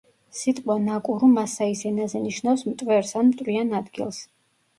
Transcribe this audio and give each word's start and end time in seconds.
სიტყვა 0.35 0.77
„ნაკურუ“ 0.85 1.29
მასაის 1.33 1.83
ენაზე 1.89 2.23
ნიშნავს 2.25 2.65
„მტვერს“ 2.71 3.15
ან 3.21 3.29
„მტვრიან 3.35 3.79
ადგილს“. 3.83 4.25